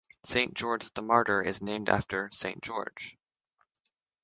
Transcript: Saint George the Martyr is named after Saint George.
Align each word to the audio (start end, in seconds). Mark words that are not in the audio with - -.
Saint 0.23 0.55
George 0.55 0.91
the 0.95 1.01
Martyr 1.03 1.43
is 1.43 1.61
named 1.61 1.87
after 1.87 2.27
Saint 2.33 2.59
George. 2.63 3.19